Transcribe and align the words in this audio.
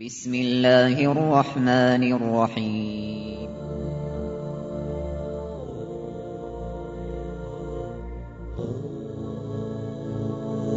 بسم 0.00 0.34
الله 0.34 0.96
الرحمن 1.12 2.02
الرحيم. 2.12 3.50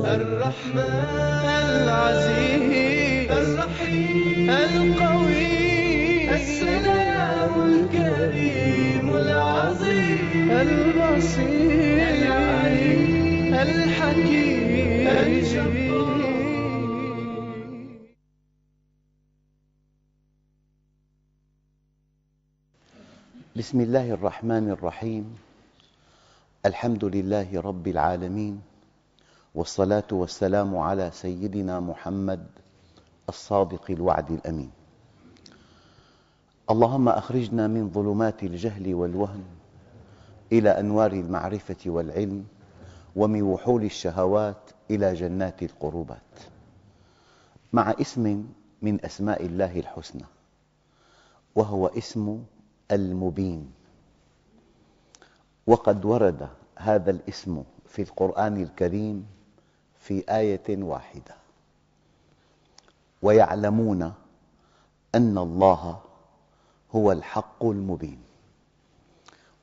الرحمن 0.03 1.47
العزيز 1.71 3.31
الرحيم 3.31 4.49
القوي 4.49 6.35
السلام 6.35 7.53
الكريم 7.71 9.07
العظيم 9.15 10.51
البصير 10.51 11.97
العليم 12.11 13.53
الحكيم 13.55 15.07
الجبار. 15.07 16.22
بسم 23.63 23.81
الله 23.81 24.19
الرحمن 24.19 24.75
الرحيم. 24.75 25.23
الحمد 26.65 27.05
لله 27.05 27.47
رب 27.61 27.87
العالمين 27.87 28.61
والصلاة 29.55 30.11
والسلام 30.11 30.77
على 30.77 31.11
سيدنا 31.15 31.79
محمد 31.79 32.43
الصادق 33.29 33.85
الوعد 33.89 34.31
الأمين. 34.31 34.71
اللهم 36.69 37.09
أخرجنا 37.09 37.67
من 37.67 37.89
ظلمات 37.89 38.43
الجهل 38.43 38.93
والوهم 38.93 39.43
إلى 40.51 40.69
أنوار 40.79 41.11
المعرفة 41.11 41.81
والعلم 41.85 42.45
ومن 43.15 43.41
وحول 43.41 43.83
الشهوات 43.83 44.91
إلى 44.91 45.13
جنات 45.13 45.63
القربات. 45.63 46.31
مع 47.73 47.95
اسم 48.01 48.43
من 48.81 49.05
أسماء 49.05 49.45
الله 49.45 49.79
الحسنى 49.79 50.27
وهو 51.55 51.87
اسم 51.87 52.43
المبين. 52.91 53.71
وقد 55.67 56.05
ورد 56.05 56.49
هذا 56.77 57.11
الاسم 57.11 57.63
في 57.87 58.01
القرآن 58.01 58.61
الكريم 58.63 59.25
في 59.99 60.23
آية 60.29 60.83
واحدة. 60.83 61.35
ويعلمون 63.21 64.13
أن 65.15 65.37
الله 65.37 65.99
هو 66.95 67.11
الحق 67.11 67.65
المبين. 67.65 68.19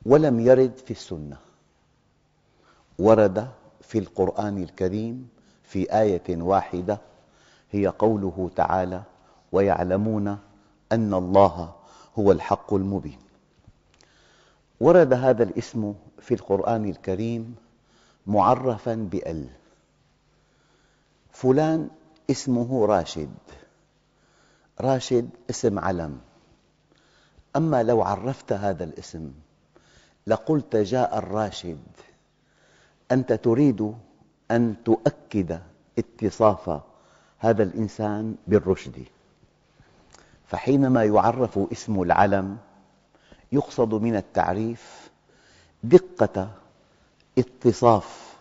ولم 0.06 0.40
يرد 0.40 0.76
في 0.76 0.90
السنة. 0.90 1.36
ورد 2.98 3.48
في 3.80 3.98
القرآن 3.98 4.62
الكريم 4.62 5.28
في 5.62 5.92
آية 6.00 6.42
واحدة 6.42 6.98
هي 7.70 7.86
قوله 7.86 8.50
تعالى 8.56 9.02
ويعلمون 9.52 10.38
أن 10.92 11.14
الله 11.14 11.72
هو 12.18 12.32
الحق 12.32 12.74
المبين. 12.74 13.18
ورد 14.80 15.12
هذا 15.12 15.42
الاسم 15.42 15.94
في 16.20 16.34
القرآن 16.34 16.84
الكريم 16.88 17.54
معرفا 18.26 18.94
بأل. 18.94 19.48
فلان 21.30 21.90
اسمه 22.30 22.86
راشد. 22.86 23.34
راشد 24.80 25.28
اسم 25.50 25.78
علم. 25.78 26.20
أما 27.56 27.82
لو 27.82 28.02
عرفت 28.02 28.52
هذا 28.52 28.84
الاسم 28.84 29.32
لقلت 30.26 30.76
جاء 30.76 31.18
الراشد. 31.18 31.82
أنت 33.12 33.32
تريد 33.32 33.94
أن 34.50 34.76
تؤكد 34.84 35.60
اتصاف 35.98 36.80
هذا 37.38 37.62
الإنسان 37.62 38.36
بالرشد. 38.46 39.04
فحينما 40.50 41.04
يعرف 41.04 41.58
اسم 41.72 42.02
العلم 42.02 42.58
يقصد 43.52 43.94
من 43.94 44.16
التعريف 44.16 45.10
دقة 45.84 46.50
اتصاف 47.38 48.34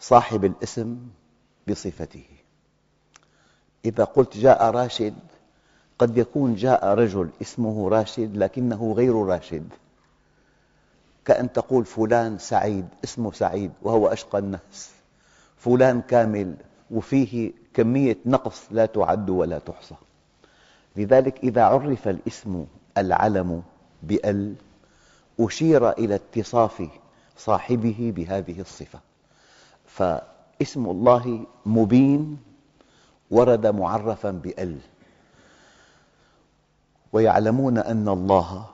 صاحب 0.00 0.44
الاسم 0.44 0.98
بصفته. 1.68 2.24
إذا 3.84 4.04
قلت 4.04 4.36
جاء 4.36 4.70
راشد 4.70 5.14
قد 5.98 6.18
يكون 6.18 6.54
جاء 6.54 6.86
رجل 6.86 7.30
اسمه 7.42 7.88
راشد 7.88 8.36
لكنه 8.36 8.92
غير 8.96 9.14
راشد. 9.14 9.68
كأن 11.24 11.52
تقول 11.52 11.84
فلان 11.84 12.38
سعيد 12.38 12.88
اسمه 13.04 13.32
سعيد 13.32 13.72
وهو 13.82 14.08
أشقى 14.08 14.38
الناس. 14.38 14.90
فلان 15.56 16.00
كامل 16.00 16.54
وفيه 16.90 17.52
كمية 17.74 18.16
نقص 18.26 18.62
لا 18.70 18.86
تعد 18.86 19.30
ولا 19.30 19.58
تحصى. 19.58 19.94
لذلك 20.96 21.38
إذا 21.44 21.64
عرف 21.64 22.08
الاسم 22.08 22.66
العلم 22.98 23.62
بأل 24.02 24.54
أشير 25.40 25.90
إلى 25.90 26.14
اتصاف 26.14 26.88
صاحبه 27.36 28.12
بهذه 28.16 28.60
الصفة. 28.60 29.00
فاسم 29.86 30.86
الله 30.86 31.46
مبين 31.66 32.38
ورد 33.30 33.66
معرفا 33.66 34.30
بأل. 34.30 34.78
ويعلمون 37.12 37.78
أن 37.78 38.08
الله 38.08 38.66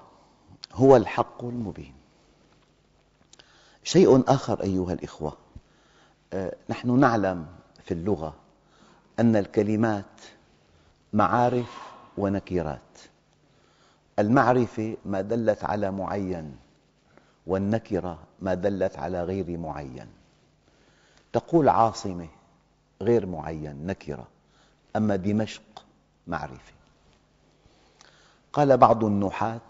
هو 0.72 0.97
الحق 0.97 1.44
المبين. 1.44 1.94
شيء 3.84 4.22
آخر 4.28 4.62
أيها 4.62 4.93
الإخوة 4.93 5.37
نحن 6.69 7.00
نعلم 7.00 7.47
في 7.84 7.94
اللغة 7.94 8.34
أن 9.21 9.37
الكلمات 9.37 10.05
معارف 11.12 11.92
ونكرات 12.19 12.99
المعرفة 14.19 14.97
ما 15.05 15.21
دلت 15.21 15.65
على 15.65 15.91
معين 15.91 16.56
والنكرة 17.47 18.19
ما 18.41 18.55
دلت 18.55 18.99
على 18.99 19.23
غير 19.23 19.59
معين. 19.59 20.06
تقول 21.33 21.69
عاصمة 21.69 22.28
غير 23.03 23.27
معين 23.27 23.87
نكرة. 23.87 24.27
أما 24.97 25.17
دمشق 25.17 25.84
معرفة. 26.27 26.73
قال 28.53 28.77
بعض 28.77 29.05
النحاة 29.05 29.61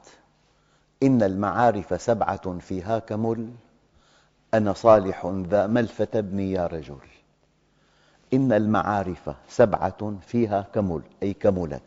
إن 1.03 1.23
المعارف 1.23 2.03
سبعة 2.03 2.59
فيها 2.59 2.99
كمل 2.99 3.51
أنا 4.55 4.73
صالح 4.73 5.27
ذا 5.27 5.67
ملفة 5.67 6.09
ابني 6.15 6.53
يا 6.53 6.67
رجل. 6.67 6.99
إن 8.35 8.53
المعارف 8.53 9.35
سبعة 9.49 10.15
فيها 10.27 10.67
كمل 10.75 11.03
أي 11.23 11.35
كملت. 11.35 11.83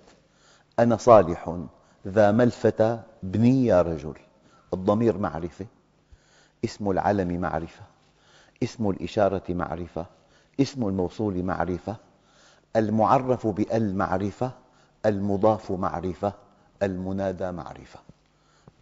أنا 0.79 0.97
صالح 0.97 1.59
ذا 2.07 2.31
ملفة 2.31 3.03
ابني 3.23 3.65
يا 3.65 3.81
رجل. 3.81 4.13
الضمير 4.73 5.17
معرفة 5.17 5.65
اسم 6.65 6.91
العلم 6.91 7.41
معرفة 7.41 7.81
اسم 8.63 8.89
الإشارة 8.89 9.43
معرفة 9.49 10.05
اسم 10.61 10.87
الموصول 10.87 11.43
معرفة 11.43 11.95
المعرف 12.75 13.47
بأل 13.47 13.95
معرفة 13.95 14.51
المضاف 15.05 15.71
معرفة 15.71 16.33
المنادى 16.83 17.51
معرفة. 17.51 17.99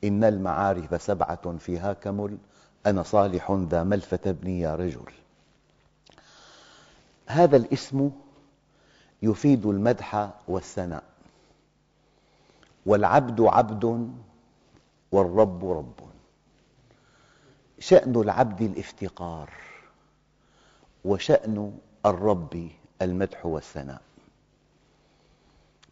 إن 0.04 0.24
المعارف 0.24 1.02
سبعة 1.02 1.58
فيها 1.58 1.94
كمل 1.94 2.38
أنا 2.86 3.04
صالح 3.04 3.52
ذا 3.70 3.84
ملفة 3.84 4.20
ابني 4.26 4.60
يا 4.60 4.76
رجل. 4.76 5.12
هذا 7.28 7.58
الاسم 7.58 8.12
يفيد 9.24 9.66
المدح 9.66 10.30
والثناء. 10.48 11.04
والعبد 12.86 13.42
عبد 13.42 14.14
والرب 15.12 15.72
رب. 15.72 16.00
شأن 17.80 18.16
العبد 18.16 18.62
الافتقار 18.62 19.50
وشأن 21.06 21.78
الرب 22.06 22.70
المدح 23.02 23.46
والثناء. 23.46 24.02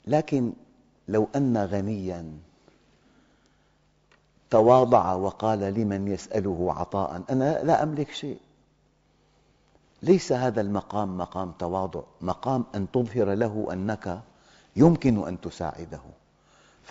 لكن 0.07 0.53
لو 1.07 1.28
أن 1.36 1.57
غنياً 1.57 2.31
تواضع 4.51 5.13
وقال 5.13 5.60
لمن 5.60 6.07
يسأله 6.07 6.74
عطاء 6.74 7.24
أنا 7.30 7.63
لا 7.63 7.83
أملك 7.83 8.12
شيء. 8.12 8.39
ليس 10.04 10.31
هذا 10.31 10.62
المقام 10.62 11.18
مقام 11.18 11.51
تواضع 11.51 12.01
مقام 12.21 12.66
أن 12.75 12.92
تظهر 12.92 13.33
له 13.33 13.68
أنك 13.74 14.21
يمكن 14.75 15.27
أن 15.27 15.42
تساعده. 15.42 16.01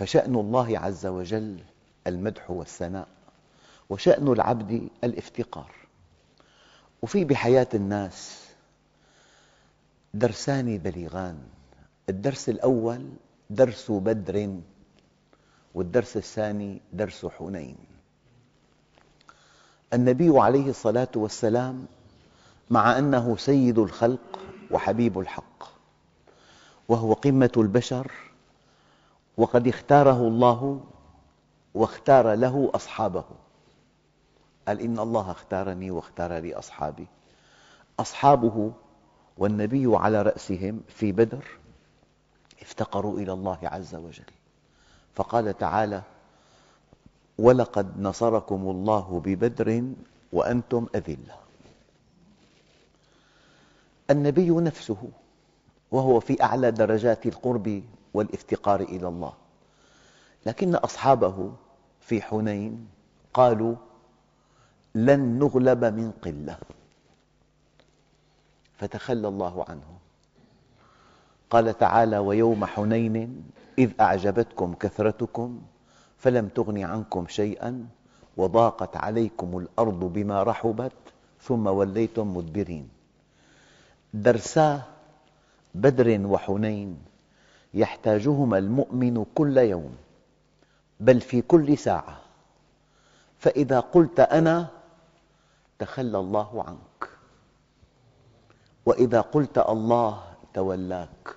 فشأن 0.00 0.34
الله 0.34 0.78
عز 0.78 1.06
وجل 1.06 1.58
المدح 2.06 2.50
والثناء 2.50 3.08
وشأن 3.90 4.28
العبد 4.28 4.88
الافتقار. 5.04 5.70
وفي 7.02 7.24
بحياة 7.24 7.66
الناس 7.74 8.44
درسان 10.14 10.78
بليغان 10.78 11.38
الدرس 12.08 12.48
الأول 12.48 13.08
درس 13.50 13.90
بدر 13.90 14.56
والدرس 15.74 16.16
الثاني 16.16 16.80
درس 16.92 17.26
حنين. 17.26 17.76
النبي 19.92 20.30
عليه 20.40 20.70
الصلاة 20.70 21.08
والسلام 21.16 21.86
مع 22.70 22.98
أنه 22.98 23.36
سيد 23.36 23.78
الخلق 23.78 24.38
وحبيب 24.70 25.18
الحق 25.18 25.64
وهو 26.88 27.12
قمة 27.12 27.52
البشر 27.56 28.29
وقد 29.40 29.68
اختاره 29.68 30.28
الله 30.28 30.80
واختار 31.74 32.34
له 32.34 32.70
أصحابه. 32.74 33.24
قال 34.68 34.80
إن 34.80 34.98
الله 34.98 35.30
اختارني 35.30 35.90
واختار 35.90 36.32
لي 36.38 36.54
أصحابي. 36.54 37.06
أصحابه 38.00 38.72
والنبي 39.38 39.96
على 39.96 40.22
رأسهم 40.22 40.80
في 40.88 41.12
بدر 41.12 41.44
افتقروا 42.62 43.18
إلى 43.18 43.32
الله 43.32 43.58
عز 43.62 43.94
وجل. 43.94 44.30
فقال 45.14 45.58
تعالى 45.58 46.02
ولقد 47.38 48.00
نصركم 48.00 48.70
الله 48.70 49.22
ببدر 49.24 49.84
وأنتم 50.32 50.86
أذلة. 50.94 51.36
النبي 54.10 54.50
نفسه 54.50 55.08
وهو 55.90 56.20
في 56.20 56.42
أعلى 56.42 56.70
درجات 56.70 57.26
القرب 57.26 57.82
والافتقار 58.14 58.80
إلى 58.80 59.08
الله. 59.08 59.32
لكن 60.46 60.74
أصحابه 60.74 61.52
في 62.00 62.22
حنين 62.22 62.88
قالوا 63.34 63.74
لن 64.94 65.38
نغلب 65.38 65.84
من 65.84 66.10
قلة. 66.10 66.58
فتخلى 68.78 69.28
الله 69.28 69.64
عنهم. 69.68 69.98
قال 71.50 71.78
تعالى 71.78 72.18
ويوم 72.18 72.64
حنين 72.64 73.44
إذ 73.78 73.90
أعجبتكم 74.00 74.74
كثرتكم 74.74 75.62
فلم 76.18 76.48
تغن 76.48 76.78
عنكم 76.78 77.26
شيئا 77.26 77.86
وضاقت 78.36 78.96
عليكم 78.96 79.58
الأرض 79.58 80.00
بما 80.12 80.42
رحبت 80.42 80.92
ثم 81.42 81.66
وليتم 81.66 82.36
مدبرين. 82.36 82.88
درسا 84.14 84.82
بدر 85.74 86.26
وحنين 86.26 86.98
يحتاجهما 87.74 88.58
المؤمن 88.58 89.24
كل 89.34 89.58
يوم 89.58 89.96
بل 91.00 91.20
في 91.20 91.42
كل 91.42 91.78
ساعة. 91.78 92.20
فإذا 93.38 93.80
قلت 93.80 94.20
أنا 94.20 94.68
تخلى 95.78 96.18
الله 96.18 96.64
عنك. 96.64 97.08
وإذا 98.86 99.20
قلت 99.20 99.58
الله 99.58 100.22
تولاك. 100.54 101.36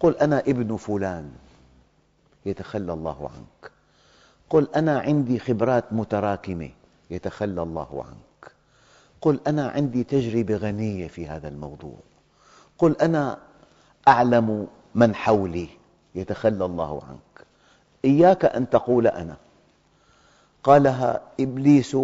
قل 0.00 0.16
أنا 0.16 0.38
ابن 0.38 0.76
فلان 0.76 1.32
يتخلى 2.46 2.92
الله 2.92 3.30
عنك. 3.34 3.72
قل 4.50 4.68
أنا 4.76 4.98
عندي 4.98 5.38
خبرات 5.38 5.92
متراكمة 5.92 6.70
يتخلى 7.10 7.62
الله 7.62 8.04
عنك. 8.04 8.52
قل 9.20 9.40
أنا 9.46 9.68
عندي 9.68 10.04
تجربة 10.04 10.56
غنية 10.56 11.08
في 11.08 11.26
هذا 11.26 11.48
الموضوع. 11.48 11.96
قل 12.78 12.96
أنا 12.96 13.38
أعلم 14.08 14.66
من 14.94 15.14
حولي 15.14 15.68
يتخلى 16.14 16.64
الله 16.64 17.02
عنك. 17.08 17.46
إياك 18.04 18.44
أن 18.44 18.70
تقول 18.70 19.06
أنا. 19.06 19.36
قالها 20.64 21.20
إبليس 21.40 21.96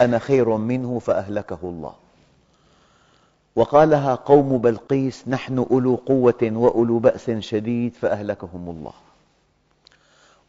أنا 0.00 0.18
خير 0.18 0.56
منه 0.56 0.98
فأهلكه 0.98 1.58
الله. 1.62 1.94
وقالها 3.56 4.14
قوم 4.14 4.58
بلقيس 4.58 5.28
نحن 5.28 5.58
أولو 5.58 5.94
قوة 5.94 6.42
وأولو 6.42 6.98
بأس 6.98 7.30
شديد 7.30 7.94
فأهلكهم 7.94 8.70
الله. 8.70 8.92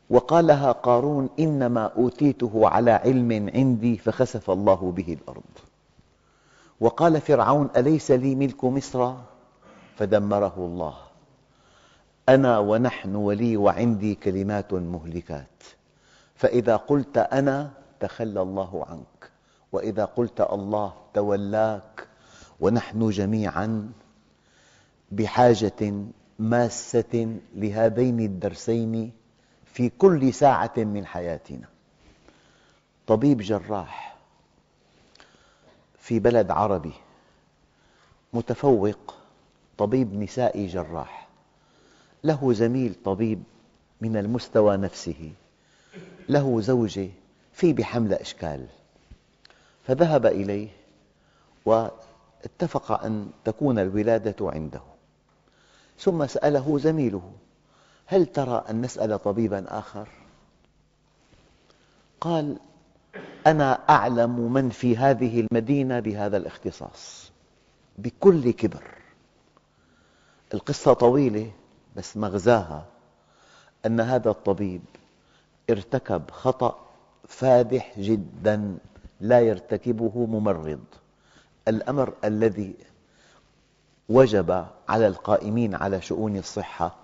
وقالها 0.09 0.71
قارون 0.71 1.29
إنما 1.39 1.91
أوتيته 1.97 2.69
على 2.69 2.91
علم 2.91 3.51
عندي 3.55 3.97
فخسف 3.97 4.51
الله 4.51 4.93
به 4.95 5.17
الأرض. 5.21 5.43
وقال 6.79 7.21
فرعون 7.21 7.69
أليس 7.77 8.11
لي 8.11 8.35
ملك 8.35 8.63
مصر؟ 8.63 9.13
فدمره 9.95 10.53
الله. 10.57 10.97
أنا 12.29 12.59
ونحن 12.59 13.15
ولي 13.15 13.57
وعندي 13.57 14.15
كلمات 14.15 14.73
مهلكات. 14.73 15.63
فإذا 16.35 16.75
قلت 16.75 17.17
أنا 17.17 17.71
تخلى 17.99 18.41
الله 18.41 18.85
عنك. 18.89 19.31
وإذا 19.71 20.05
قلت 20.05 20.41
الله 20.41 20.93
تولاك. 21.13 22.07
ونحن 22.59 23.09
جميعا 23.09 23.91
بحاجة 25.11 25.93
ماسة 26.39 27.37
لهذين 27.55 28.19
الدرسين 28.19 29.11
في 29.65 29.89
كل 29.89 30.33
ساعة 30.33 30.73
من 30.77 31.05
حياتنا. 31.05 31.67
طبيب 33.07 33.41
جراح 33.41 34.15
في 35.99 36.19
بلد 36.19 36.51
عربي 36.51 36.93
متفوق 38.33 39.14
طبيب 39.77 40.13
نسائي 40.13 40.67
جراح. 40.67 41.27
له 42.23 42.53
زميل 42.53 42.95
طبيب 43.05 43.43
من 44.01 44.17
المستوى 44.17 44.77
نفسه. 44.77 45.31
له 46.29 46.61
زوجة 46.61 47.09
في 47.53 47.73
بحملة 47.73 48.15
إشكال. 48.15 48.65
فذهب 49.87 50.25
إليه 50.25 50.67
واتفق 51.65 52.91
أن 52.91 53.29
تكون 53.45 53.79
الولادة 53.79 54.51
عنده. 54.51 54.81
ثم 55.99 56.27
سأله 56.27 56.77
زميله 56.77 57.31
هل 58.05 58.25
ترى 58.25 58.65
أن 58.69 58.81
نسأل 58.81 59.21
طبيبا 59.21 59.65
آخر؟ 59.67 60.07
قال 62.21 62.57
أنا 63.47 63.73
أعلم 63.89 64.53
من 64.53 64.69
في 64.69 64.97
هذه 64.97 65.47
المدينة 65.51 65.99
بهذا 65.99 66.37
الاختصاص 66.37 67.31
بكل 67.97 68.51
كبر. 68.51 68.94
القصة 70.53 70.93
طويلة 70.93 71.51
بس 71.95 72.17
مغزاها. 72.17 72.85
أن 73.85 73.99
هذا 73.99 74.29
الطبيب 74.29 74.81
ارتكب 75.69 76.31
خطأ 76.31 76.79
فادح 77.27 77.99
جدا 77.99 78.77
لا 79.21 79.39
يرتكبه 79.39 80.25
ممرض. 80.25 80.83
الأمر 81.67 82.13
الذي 82.23 82.75
وجب 84.09 84.65
على 84.89 85.07
القائمين 85.07 85.75
على 85.75 86.01
شؤون 86.01 86.37
الصحة 86.37 86.95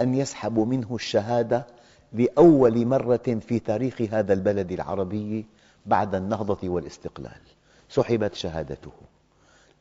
أن 0.00 0.14
يسحبوا 0.14 0.66
منه 0.66 0.94
الشهادة 0.94 1.66
لأول 2.12 2.86
مرة 2.86 3.40
في 3.48 3.58
تاريخ 3.58 4.02
هذا 4.02 4.32
البلد 4.32 4.72
العربي 4.72 5.46
بعد 5.86 6.14
النهضة 6.14 6.68
والاستقلال. 6.68 7.40
سحبت 7.88 8.34
شهادته. 8.34 8.92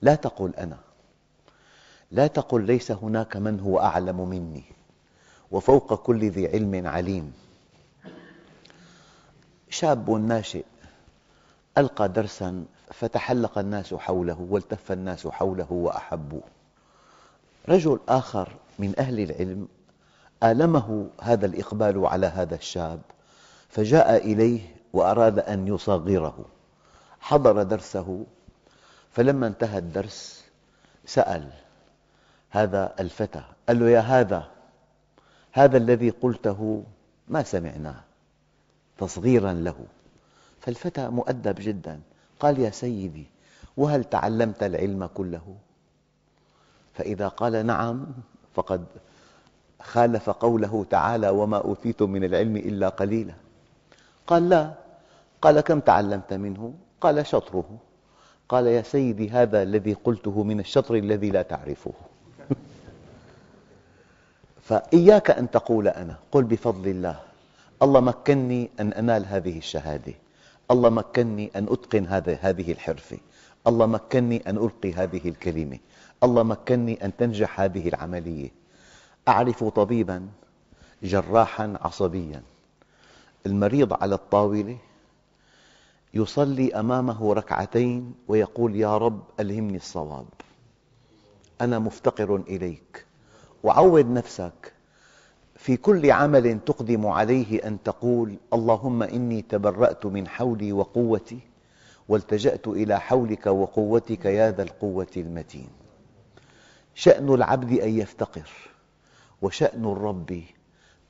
لا 0.02 0.16
تقل 0.16 0.56
أنا. 0.56 0.78
لا 2.14 2.28
تقل 2.28 2.62
ليس 2.66 2.92
هناك 2.92 3.38
من 3.38 3.60
هو 3.60 3.80
أعلم 3.80 4.30
مني. 4.30 4.64
وفوق 5.52 5.94
كل 5.94 6.30
ذي 6.30 6.48
علم 6.48 6.88
عليم. 6.88 7.34
شاب 9.70 10.10
ناشئ 10.10 10.66
ألقى 11.78 12.10
درسا 12.10 12.66
فتحلق 12.92 13.58
الناس 13.58 13.94
حوله 13.94 14.48
والتف 14.50 14.92
الناس 14.92 15.28
حوله 15.28 15.68
وأحبوه. 15.72 16.44
رجل 17.70 18.00
آخر 18.10 18.50
من 18.80 18.94
أهل 19.00 19.20
العلم 19.20 19.68
آلمه 20.44 21.08
هذا 21.22 21.46
الإقبال 21.46 22.06
على 22.06 22.28
هذا 22.28 22.56
الشاب 22.56 23.02
فجاء 23.70 24.18
إليه 24.18 24.62
وأراد 24.94 25.40
أن 25.40 25.68
يصغره. 25.68 26.46
حضر 27.20 27.64
درسه 27.64 28.26
فلما 29.12 29.48
انتهى 29.48 29.78
الدرس 29.78 30.44
سأل 31.06 31.63
هذا 32.54 32.94
الفتى. 33.00 33.44
قال 33.68 33.80
له 33.80 33.90
يا 33.90 34.00
هذا 34.00 34.48
هذا 35.52 35.78
الذي 35.78 36.10
قلته 36.10 36.84
ما 37.28 37.44
سمعناه 37.44 38.02
تصغيرا 38.98 39.54
له. 39.54 39.76
فالفتى 40.60 41.10
مؤدب 41.10 41.56
جدا. 41.60 42.00
قال 42.40 42.60
يا 42.60 42.70
سيدي 42.70 43.26
وهل 43.78 44.04
تعلمت 44.04 44.64
العلم 44.64 45.06
كله؟ 45.06 45.56
فإذا 46.94 47.28
قال 47.28 47.66
نعم 47.66 48.08
فقد 48.54 48.86
خالف 49.82 50.30
قوله 50.30 50.86
تعالى 50.90 51.30
وما 51.30 51.58
أوتيتم 51.58 52.10
من 52.10 52.24
العلم 52.24 52.58
إلا 52.58 52.90
قليلا. 52.90 53.34
قال 54.28 54.50
لا. 54.50 54.74
قال 55.42 55.62
كم 55.62 55.80
تعلمت 55.80 56.34
منه؟ 56.34 56.74
قال 57.02 57.28
شطره. 57.28 57.78
قال 58.50 58.68
يا 58.68 58.82
سيدي 58.82 59.30
هذا 59.30 59.64
الذي 59.64 59.94
قلته 59.94 60.44
من 60.44 60.60
الشطر 60.60 60.96
الذي 60.96 61.30
لا 61.30 61.42
تعرفه. 61.42 61.94
فإياك 64.64 65.32
أن 65.32 65.52
تقول 65.52 65.88
أنا 65.88 66.16
قل 66.32 66.44
بفضل 66.44 66.88
الله. 66.90 67.20
الله 67.82 68.00
مكنني 68.00 68.70
أن 68.80 68.94
أنال 68.94 69.26
هذه 69.26 69.58
الشهادة. 69.58 70.14
الله 70.72 70.90
مكنني 70.90 71.52
أن 71.56 71.68
أتقن 71.70 72.06
هذه 72.42 72.72
الحرفة. 72.72 73.18
الله 73.68 73.86
مكنني 73.86 74.50
أن 74.50 74.58
ألقي 74.58 74.94
هذه 74.94 75.30
الكلمة. 75.30 75.80
الله 76.24 76.44
مكنني 76.44 77.06
أن 77.06 77.18
تنجح 77.18 77.62
هذه 77.62 77.88
العملية. 77.88 78.50
أعرف 79.28 79.64
طبيبا 79.64 80.28
جراحا 81.04 81.74
عصبيا. 81.82 82.42
المريض 83.46 83.94
على 83.94 84.16
الطاولة 84.16 84.78
يصلي 86.14 86.74
أمامه 86.74 87.34
ركعتين 87.34 88.14
ويقول 88.28 88.76
يا 88.76 88.98
رب 88.98 89.24
ألهمني 89.40 89.78
الصواب. 89.78 90.26
أنا 91.62 91.80
مفتقر 91.80 92.36
إليك. 92.36 93.06
وعود 93.64 94.06
نفسك 94.06 94.74
في 95.56 95.78
كل 95.78 96.12
عمل 96.12 96.60
تقدم 96.66 97.08
عليه 97.08 97.68
أن 97.68 97.84
تقول 97.84 98.36
اللهم 98.54 99.04
إني 99.04 99.42
تبرأت 99.42 100.06
من 100.06 100.28
حولي 100.28 100.74
وقوتي 100.74 101.40
والتجأت 102.10 102.68
إلى 102.68 103.00
حولك 103.00 103.48
وقوتك 103.48 104.26
يا 104.26 104.52
ذا 104.52 104.64
القوة 104.64 105.08
المتين. 105.18 105.70
شأن 106.96 107.34
العبد 107.34 107.80
أن 107.80 108.00
يفتقر 108.00 108.50
وشأن 109.42 109.86
الرب 109.86 110.42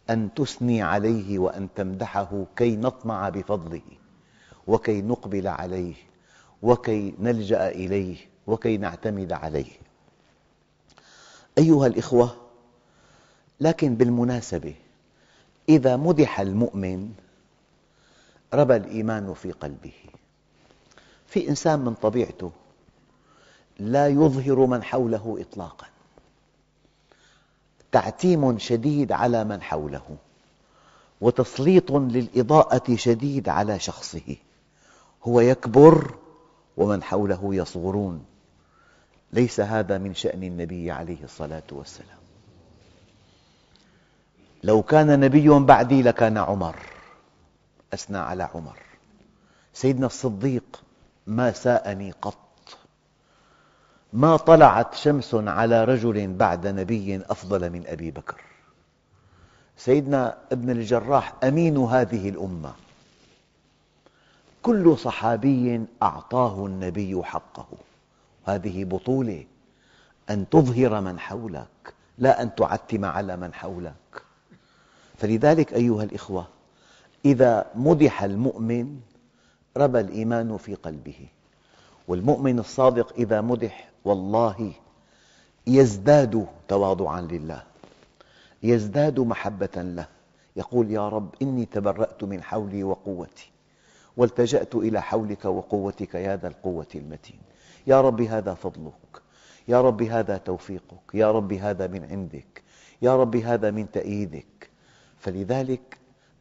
أن 0.09 0.33
تثني 0.33 0.81
عليه 0.81 1.39
وأن 1.39 1.67
تمدحه 1.75 2.45
كي 2.55 2.75
نطمع 2.75 3.29
بفضله 3.29 3.81
وكي 4.67 5.01
نقبل 5.01 5.47
عليه 5.47 5.93
وكي 6.61 7.13
نلجأ 7.19 7.67
إليه 7.69 8.17
وكي 8.47 8.77
نعتمد 8.77 9.31
عليه. 9.31 9.71
أيها 11.57 11.87
الأخوة 11.87 12.42
لكن 13.63 13.95
بالمناسبة 13.95 14.75
إذا 15.69 15.95
مدح 15.95 16.39
المؤمن 16.39 17.13
ربى 18.53 18.75
الإيمان 18.75 19.33
في 19.33 19.51
قلبه. 19.51 19.93
في 21.27 21.49
إنسان 21.49 21.79
من 21.79 21.93
طبيعته 21.93 22.51
لا 23.79 24.07
يظهر 24.07 24.65
من 24.65 24.83
حوله 24.83 25.37
إطلاقا. 25.39 25.87
تعتيم 27.91 28.59
شديد 28.59 29.11
على 29.11 29.43
من 29.43 29.61
حوله 29.61 30.17
وتسليط 31.21 31.91
للإضاءة 31.91 32.95
شديد 32.95 33.49
على 33.49 33.79
شخصه. 33.79 34.35
هو 35.23 35.39
يكبر 35.39 36.15
ومن 36.77 37.03
حوله 37.03 37.55
يصغرون. 37.55 38.25
ليس 39.33 39.59
هذا 39.59 39.97
من 39.97 40.13
شأن 40.13 40.43
النبي 40.43 40.91
عليه 40.91 41.23
الصلاة 41.23 41.63
والسلام. 41.71 42.22
لو 44.63 44.83
كان 44.83 45.19
نبي 45.19 45.49
بعدي 45.49 46.01
لكان 46.01 46.37
عمر. 46.37 46.75
أثنى 47.93 48.17
على 48.17 48.49
عمر. 48.55 48.77
سيدنا 49.73 50.05
الصديق 50.05 50.83
ما 51.27 51.51
ساءني 51.51 52.11
قط. 52.11 52.37
ما 54.13 54.37
طلعت 54.37 54.95
شمس 54.95 55.35
على 55.35 55.83
رجل 55.83 56.33
بعد 56.33 56.67
نبي 56.67 57.21
أفضل 57.29 57.69
من 57.69 57.87
أبي 57.87 58.11
بكر. 58.11 58.41
سيدنا 59.77 60.37
ابن 60.51 60.69
الجراح 60.69 61.33
أمين 61.43 61.77
هذه 61.77 62.29
الأمة. 62.29 62.73
كل 64.61 64.97
صحابي 64.97 65.85
أعطاه 66.03 66.65
النبي 66.65 67.23
حقه. 67.23 67.67
هذه 68.45 68.83
بطولة 68.83 69.45
أن 70.29 70.49
تظهر 70.49 71.01
من 71.01 71.19
حولك 71.19 71.93
لا 72.17 72.41
أن 72.41 72.55
تعتم 72.55 73.05
على 73.05 73.37
من 73.37 73.53
حولك. 73.53 74.32
فلذلك 75.23 75.73
أيها 75.73 76.03
الأخوة 76.03 76.47
إذا 77.25 77.65
مدح 77.75 78.23
المؤمن 78.23 78.99
ربى 79.77 79.99
الإيمان 79.99 80.57
في 80.57 80.75
قلبه 80.75 81.27
والمؤمن 82.07 82.59
الصادق 82.59 83.13
إذا 83.17 83.41
مدح 83.41 83.89
والله 84.05 84.71
يزداد 85.67 86.47
تواضعا 86.67 87.21
لله 87.21 87.63
يزداد 88.63 89.19
محبة 89.19 89.69
له 89.75 90.07
يقول 90.55 90.91
يا 90.91 91.09
رب 91.09 91.35
إني 91.41 91.65
تبرأت 91.65 92.23
من 92.23 92.43
حولي 92.43 92.83
وقوتي 92.83 93.51
والتجأت 94.17 94.75
إلى 94.75 95.01
حولك 95.01 95.45
وقوتك 95.45 96.15
يا 96.15 96.35
ذا 96.37 96.47
القوة 96.47 96.87
المتين. 96.95 97.39
يا 97.87 98.01
رب 98.01 98.21
هذا 98.21 98.53
فضلك 98.53 99.21
يا 99.67 99.81
رب 99.81 100.01
هذا 100.01 100.37
توفيقك 100.37 101.13
يا 101.13 101.31
رب 101.31 101.53
هذا 101.53 101.87
من 101.87 102.03
عندك 102.03 102.63
يا 103.01 103.15
رب 103.15 103.35
هذا 103.35 103.71
من 103.71 103.91
تأييدك 103.91 104.72
فلذلك 105.23 105.97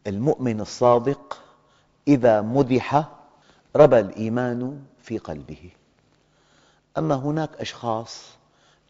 المؤمن 0.06 0.60
الصادق 0.60 1.42
إذا 2.08 2.40
مدح 2.40 3.08
ربى 3.76 4.00
الإيمان 4.00 4.82
في 5.02 5.18
قلبه. 5.18 5.70
أما 6.98 7.14
هناك 7.14 7.50
أشخاص 7.60 8.28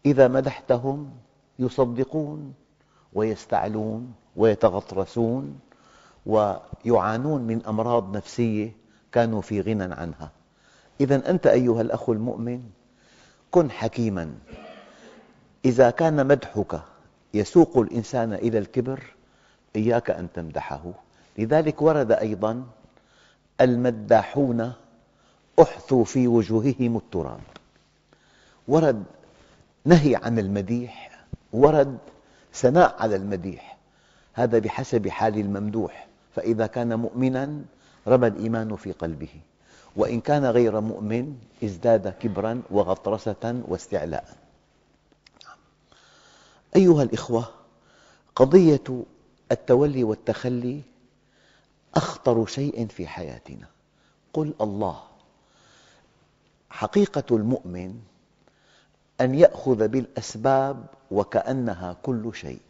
إذا 0.05 0.27
مدحتهم 0.27 1.11
يصدقون 1.59 2.53
ويستعلون 3.13 4.13
ويتغطرسون 4.35 5.59
ويعانون 6.25 7.41
من 7.41 7.65
أمراض 7.65 8.17
نفسية 8.17 8.71
كانوا 9.11 9.41
في 9.41 9.61
غنى 9.61 9.93
عنها. 9.93 10.31
إذا 11.01 11.29
أنت 11.29 11.47
أيها 11.47 11.81
الأخ 11.81 12.09
المؤمن 12.09 12.63
كن 13.51 13.71
حكيما. 13.71 14.35
إذا 15.65 15.89
كان 15.89 16.27
مدحك 16.27 16.81
يسوق 17.33 17.77
الإنسان 17.77 18.33
إلى 18.33 18.57
الكبر 18.57 19.13
إياك 19.75 20.09
أن 20.09 20.27
تمدحه. 20.33 20.91
لذلك 21.37 21.81
ورد 21.81 22.11
أيضا 22.11 22.63
المداحون 23.61 24.73
أحثوا 25.61 26.03
في 26.03 26.27
وجوههم 26.27 26.97
التراب. 26.97 27.39
ورد 28.67 29.03
نهي 29.85 30.15
عن 30.15 30.39
المديح 30.39 31.25
ورد 31.53 31.97
ثناء 32.53 32.95
على 32.99 33.15
المديح. 33.15 33.77
هذا 34.33 34.59
بحسب 34.59 35.07
حال 35.07 35.37
الممدوح. 35.37 36.07
فإذا 36.35 36.67
كان 36.67 36.99
مؤمنا 36.99 37.61
ربى 38.07 38.27
الإيمان 38.27 38.75
في 38.75 38.91
قلبه. 38.91 39.29
وإن 39.95 40.21
كان 40.21 40.45
غير 40.45 40.81
مؤمن 40.81 41.35
ازداد 41.63 42.09
كبرا 42.09 42.61
وغطرسة 42.71 43.61
واستعلاء. 43.67 44.25
أيها 46.75 47.03
الأخوة 47.03 47.49
قضية 48.35 49.03
التولي 49.53 50.03
والتخلي 50.03 50.81
أخطر 51.95 52.45
شيء 52.45 52.87
في 52.87 53.07
حياتنا. 53.07 53.67
قل 54.33 54.53
الله. 54.61 54.99
حقيقة 56.69 57.23
المؤمن 57.31 57.99
أن 59.21 59.35
يأخذ 59.35 59.87
بالأسباب 59.87 60.85
وكأنها 61.11 61.97
كل 62.03 62.31
شيء 62.33 62.61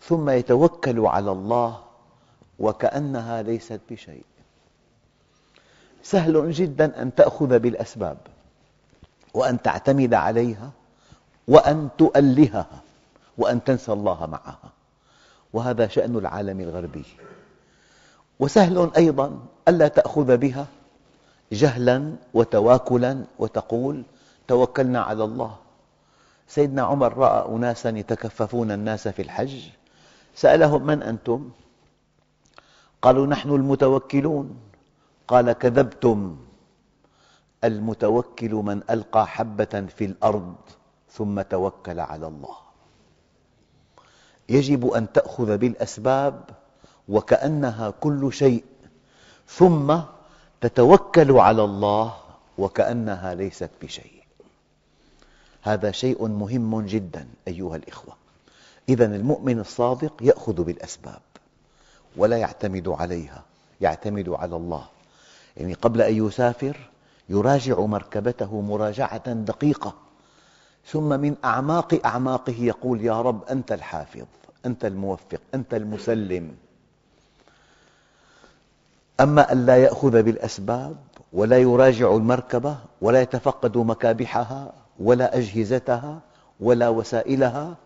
ثم 0.00 0.30
يتوكل 0.30 1.06
على 1.06 1.32
الله 1.32 1.84
وكأنها 2.58 3.42
ليست 3.42 3.80
بشيء. 3.90 4.24
سهل 6.02 6.52
جدا 6.52 7.02
أن 7.02 7.14
تأخذ 7.14 7.58
بالأسباب 7.58 8.18
وأن 9.34 9.62
تعتمد 9.62 10.14
عليها 10.14 10.70
وأن 11.48 11.88
تؤلهها 11.98 12.80
وأن 13.38 13.64
تنسى 13.64 13.92
الله 13.92 14.26
معها. 14.26 14.72
وهذا 15.52 15.86
شأن 15.88 16.16
العالم 16.16 16.60
الغربي. 16.60 17.04
وسهل 18.40 18.90
أيضا 18.96 19.38
ألا 19.68 19.88
تأخذ 19.88 20.36
بها 20.36 20.66
جهلا 21.52 22.12
وتواكلا 22.34 23.24
وتقول 23.38 24.04
توكلنا 24.48 25.00
على 25.00 25.24
الله. 25.24 25.56
سيدنا 26.48 26.82
عمر 26.82 27.18
رأى 27.18 27.56
أناسا 27.56 27.88
يتكففون 27.88 28.70
الناس 28.70 29.08
في 29.08 29.22
الحج. 29.22 29.60
سألهم 30.34 30.86
من 30.86 31.02
أنتم؟ 31.02 31.50
قالوا 33.02 33.26
نحن 33.26 33.50
المتوكلون. 33.50 34.46
قال 35.28 35.52
كذبتم. 35.52 36.36
المتوكل 37.64 38.54
من 38.54 38.82
ألقى 38.90 39.26
حبة 39.26 39.86
في 39.96 40.04
الأرض 40.04 40.54
ثم 41.10 41.40
توكل 41.40 42.00
على 42.00 42.26
الله. 42.26 42.61
يجب 44.48 44.90
أن 44.90 45.12
تأخذ 45.12 45.56
بالأسباب 45.58 46.40
وكأنها 47.08 47.90
كل 48.00 48.32
شيء 48.32 48.64
ثم 49.48 49.98
تتوكل 50.60 51.32
على 51.32 51.64
الله 51.64 52.14
وكأنها 52.58 53.34
ليست 53.34 53.70
بشيء. 53.82 54.22
هذا 55.62 55.90
شيء 55.90 56.26
مهم 56.26 56.86
جدا 56.86 57.26
أيها 57.48 57.76
الأخوة. 57.76 58.14
إذا 58.88 59.04
المؤمن 59.04 59.58
الصادق 59.58 60.12
يأخذ 60.20 60.62
بالأسباب 60.62 61.20
ولا 62.16 62.36
يعتمد 62.36 62.88
عليها 62.88 63.42
يعتمد 63.80 64.28
على 64.28 64.56
الله. 64.56 64.84
يعني 65.56 65.74
قبل 65.74 66.02
أن 66.02 66.26
يسافر 66.26 66.76
يراجع 67.28 67.80
مركبته 67.80 68.60
مراجعة 68.60 69.32
دقيقة. 69.32 69.94
ثم 70.86 71.20
من 71.20 71.36
أعماق 71.44 72.00
أعماقه 72.04 72.54
يقول 72.58 73.00
يا 73.04 73.22
رب 73.22 73.44
أنت 73.44 73.72
الحافظ 73.72 74.24
أنت 74.66 74.84
الموفق 74.84 75.40
أنت 75.54 75.74
المسلم. 75.74 76.54
أما 79.20 79.52
أن 79.52 79.66
لا 79.66 79.76
يأخذ 79.76 80.22
بالأسباب 80.22 80.96
ولا 81.32 81.58
يراجع 81.58 82.16
المركبة 82.16 82.76
ولا 83.00 83.22
يتفقد 83.22 83.76
مكابحها 83.76 84.72
ولا 84.98 85.36
أجهزتها 85.36 86.20
ولا 86.60 86.88
وسائلها 86.88 87.76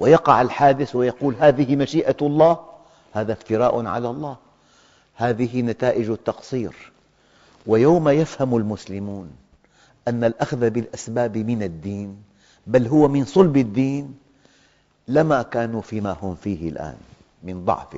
ويقع 0.00 0.42
الحادث 0.42 0.96
ويقول 0.96 1.34
هذه 1.40 1.76
مشيئة 1.76 2.16
الله 2.22 2.58
هذا 3.12 3.32
افتراء 3.32 3.86
على 3.86 4.10
الله 4.10 4.36
هذه 5.14 5.62
نتائج 5.62 6.10
التقصير. 6.10 6.92
ويوم 7.66 8.08
يفهم 8.08 8.56
المسلمون 8.56 9.30
أن 10.08 10.24
الأخذ 10.24 10.70
بالأسباب 10.70 11.38
من 11.38 11.62
الدين 11.62 12.29
بل 12.70 12.86
هو 12.86 13.08
من 13.08 13.24
صلب 13.24 13.56
الدين 13.56 14.14
لما 15.08 15.42
كانوا 15.42 15.80
فيما 15.80 16.16
هم 16.22 16.34
فيه 16.34 16.68
الآن 16.68 16.96
من 17.42 17.64
ضعف. 17.64 17.96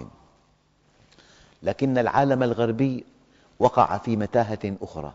لكن 1.62 1.98
العالم 1.98 2.42
الغربي 2.42 3.04
وقع 3.58 3.98
في 3.98 4.16
متاهة 4.16 4.76
أخرى. 4.82 5.12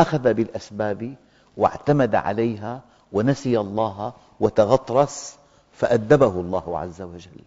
أخذ 0.00 0.34
بالأسباب 0.34 1.14
واعتمد 1.56 2.14
عليها 2.14 2.80
ونسي 3.12 3.60
الله 3.60 4.12
وتغطرس 4.40 5.36
فأدبه 5.72 6.40
الله 6.40 6.78
عز 6.78 7.02
وجل. 7.02 7.40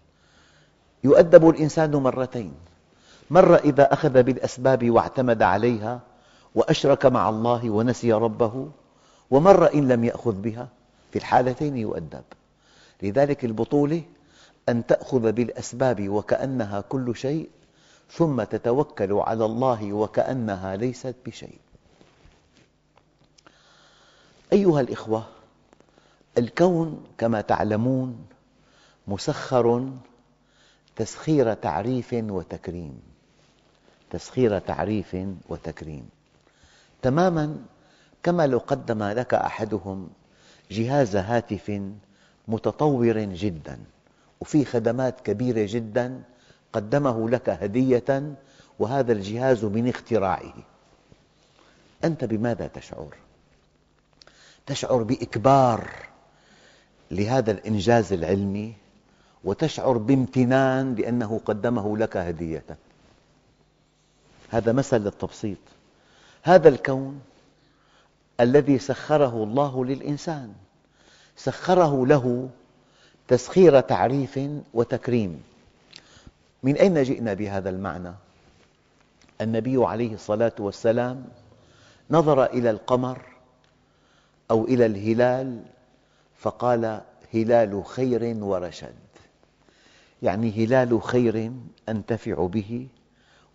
يؤدب 1.04 1.50
الإنسان 1.50 1.92
مرتين. 1.96 2.54
مرة 3.30 3.56
إذا 3.56 3.94
أخذ 3.94 4.24
بالأسباب 4.24 4.90
واعتمد 4.90 5.42
عليها 5.42 6.00
وأشرك 6.56 7.06
مع 7.06 7.30
الله 7.30 7.70
ونسي 7.70 8.14
ربه 8.14 8.70
ومرة 9.32 9.66
إن 9.66 9.88
لم 9.88 10.04
يأخذ 10.04 10.34
بها 10.34 10.68
في 11.16 11.20
الحالتين 11.20 11.78
يؤدب. 11.78 12.24
لذلك 13.04 13.46
البطولة 13.46 14.04
أن 14.70 14.86
تأخذ 14.86 15.32
بالأسباب 15.32 16.10
وكأنها 16.10 16.82
كل 16.82 17.16
شيء 17.16 17.50
ثم 18.12 18.44
تتوكل 18.44 19.14
على 19.14 19.46
الله 19.46 19.94
وكأنها 19.94 20.76
ليست 20.76 21.16
بشيء. 21.26 21.60
أيها 24.54 24.82
الإخوة 24.82 25.26
الكون 26.38 27.04
كما 27.18 27.42
تعلمون 27.42 28.26
مسخر 29.08 29.90
تسخير 30.96 31.54
تعريف 31.54 32.14
وتكريم. 32.14 33.00
تسخير 34.12 34.60
تعريف 34.60 35.18
وتكريم. 35.50 36.10
تماما 37.02 37.66
كما 38.24 38.48
لو 38.48 38.58
قدم 38.58 39.04
لك 39.04 39.34
أحدهم 39.34 40.10
جهاز 40.72 41.16
هاتف 41.16 41.82
متطور 42.48 43.20
جدا 43.20 43.80
وفيه 44.42 44.66
خدمات 44.66 45.22
كبيرة 45.22 45.66
جدا 45.70 46.22
قدمه 46.74 47.30
لك 47.30 47.50
هدية 47.50 48.36
وهذا 48.80 49.12
الجهاز 49.12 49.66
من 49.66 49.90
اختراعه. 49.90 50.54
أنت 52.04 52.24
بماذا 52.24 52.68
تشعر؟ 52.68 53.16
تشعر 54.66 55.04
بإكبار 55.04 55.90
لهذا 57.12 57.52
الإنجاز 57.52 58.14
العلمي 58.14 58.74
وتشعر 59.44 59.98
بامتنان 59.98 60.96
لأنه 60.96 61.42
قدمه 61.46 61.98
لك 61.98 62.18
هدية. 62.18 62.64
هذا 64.50 64.72
مثل 64.72 64.98
للتبسيط. 64.98 65.58
هذا 66.44 66.70
الكون 66.70 67.22
الذي 68.40 68.80
سخره 68.80 69.44
الله 69.44 69.86
للإنسان. 69.86 70.54
سخره 71.36 72.06
له 72.06 72.50
تسخير 73.28 73.80
تعريف 73.80 74.40
وتكريم. 74.74 75.44
من 76.64 76.76
أين 76.76 77.04
جئنا 77.04 77.34
بهذا 77.34 77.70
المعنى؟ 77.70 78.12
النبي 79.42 79.86
عليه 79.86 80.14
الصلاة 80.14 80.54
والسلام 80.60 81.26
نظر 82.12 82.46
إلى 82.46 82.70
القمر 82.70 83.22
أو 84.52 84.66
إلى 84.66 84.86
الهلال 84.86 85.64
فقال 86.38 87.02
هلال 87.34 87.86
خير 87.86 88.38
ورشد. 88.44 88.94
يعني 90.24 90.66
هلال 90.66 91.02
خير 91.02 91.52
أنتفع 91.90 92.48
به 92.48 92.88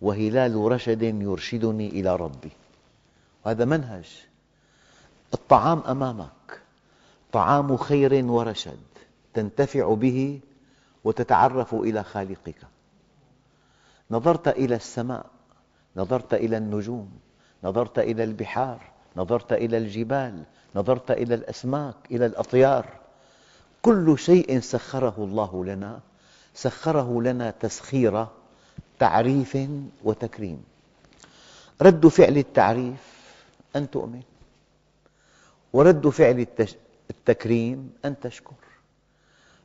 وهلال 0.01 0.55
رشد 0.55 1.01
يرشدني 1.01 1.89
إلى 1.89 2.15
ربي. 2.15 2.51
وهذا 3.45 3.65
منهج. 3.65 4.30
الطعام 5.33 5.79
أمامك. 5.79 6.61
طعام 7.31 7.77
خير 7.77 8.25
ورشد 8.25 8.79
تنتفع 9.33 9.93
به 9.93 10.39
وتتعرف 11.03 11.73
إلى 11.73 12.03
خالقك. 12.03 12.57
نظرت 14.11 14.47
إلى 14.47 14.75
السماء 14.75 15.25
نظرت 15.95 16.33
إلى 16.33 16.57
النجوم 16.57 17.11
نظرت 17.63 17.99
إلى 17.99 18.23
البحار 18.23 18.81
نظرت 19.15 19.53
إلى 19.53 19.77
الجبال 19.77 20.43
نظرت 20.75 21.11
إلى 21.11 21.35
الأسماك 21.35 21.95
إلى 22.11 22.25
الأطيار. 22.25 22.85
كل 23.81 24.19
شيء 24.19 24.59
سخره 24.59 25.15
الله 25.17 25.65
لنا 25.65 25.99
سخره 26.53 27.21
لنا 27.21 27.51
تسخير 27.51 28.27
تعريف 28.99 29.57
وتكريم. 30.03 30.63
رد 31.81 32.07
فعل 32.07 32.37
التعريف 32.37 33.03
أن 33.75 33.91
تؤمن. 33.91 34.21
ورد 35.73 36.09
فعل 36.09 36.47
التكريم 37.09 37.93
أن 38.05 38.19
تشكر. 38.19 38.53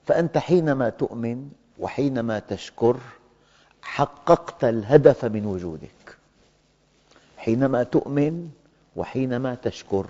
فأنت 0.07 0.39
حينما 0.39 0.89
تؤمن 0.89 1.51
وحينما 1.79 2.39
تشكر 2.39 2.97
حققت 3.83 4.65
الهدف 4.65 5.25
من 5.25 5.47
وجودك. 5.47 6.17
حينما 7.39 7.83
تؤمن 7.83 8.51
وحينما 8.97 9.55
تشكر 9.55 10.07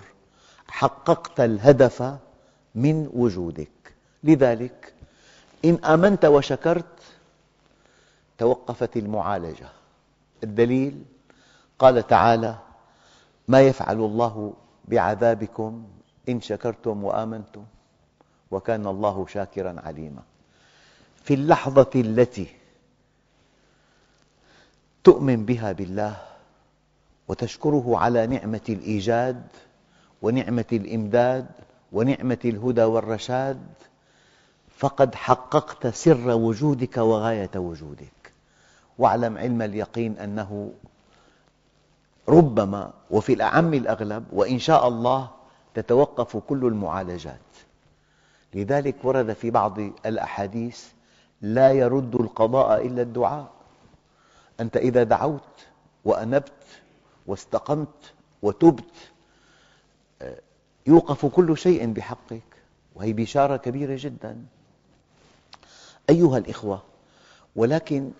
حققت 0.67 1.39
الهدف 1.39 2.17
من 2.75 3.09
وجودك. 3.13 3.93
لذلك 4.23 4.93
إن 5.65 5.75
آمنت 5.85 6.25
وشكرت 6.25 6.85
توقفت 8.37 8.97
المعالجة. 8.97 9.69
الدليل 10.43 11.03
قال 11.79 12.07
تعالى 12.07 12.55
ما 13.47 13.61
يفعل 13.61 13.97
الله 13.97 14.53
بعذابكم 14.87 15.87
إن 16.29 16.41
شكرتم 16.41 17.03
وآمنتم 17.03 17.63
وكان 18.51 18.87
الله 18.87 19.25
شاكرا 19.27 19.75
عليما. 19.85 20.21
في 21.23 21.33
اللحظة 21.33 21.89
التي 21.95 22.47
تؤمن 25.03 25.45
بها 25.45 25.71
بالله 25.71 26.17
وتشكره 27.27 27.97
على 27.97 28.27
نعمة 28.27 28.61
الإيجاد 28.69 29.43
ونعمة 30.21 30.65
الإمداد 30.71 31.45
ونعمة 31.91 32.37
الهدى 32.45 32.83
والرشاد 32.83 33.61
فقد 34.77 35.15
حققت 35.15 35.87
سر 35.87 36.29
وجودك 36.29 36.97
وغاية 36.97 37.49
وجودك. 37.55 38.33
واعلم 38.97 39.37
علم 39.37 39.61
اليقين 39.61 40.17
أنه 40.17 40.71
ربما 42.29 42.93
وفي 43.11 43.33
الأعم 43.33 43.73
الأغلب 43.73 44.25
وإن 44.33 44.59
شاء 44.59 44.87
الله 44.87 45.29
تتوقف 45.73 46.37
كل 46.37 46.65
المعالجات. 46.65 47.39
لذلك 48.53 48.95
ورد 49.03 49.33
في 49.33 49.51
بعض 49.51 49.79
الأحاديث 50.05 50.85
لا 51.41 51.71
يرد 51.71 52.15
القضاء 52.15 52.87
إلا 52.87 53.01
الدعاء. 53.01 53.51
أنت 54.59 54.77
إذا 54.77 55.03
دعوت 55.03 55.65
وأنبت 56.05 56.51
واستقمت 57.27 58.13
وتبت 58.41 58.93
يوقف 60.87 61.25
كل 61.25 61.57
شيء 61.57 61.93
بحقك. 61.93 62.43
وهي 62.95 63.13
بشارة 63.13 63.57
كبيرة 63.57 63.95
جدا. 63.99 64.45
أيها 66.09 66.37
الإخوة 66.37 66.81
ولكن 67.55 68.11